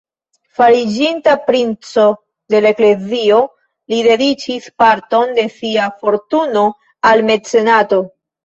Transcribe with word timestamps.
Fariĝinta 0.59 1.35
princo 1.49 2.05
de 2.55 2.61
la 2.67 2.71
Eklezio, 2.75 3.43
li 3.93 4.01
dediĉis 4.09 4.67
parton 4.85 5.37
de 5.39 5.47
sia 5.61 5.87
fortuno 6.03 6.67
al 7.13 7.27
mecenato. 7.33 8.05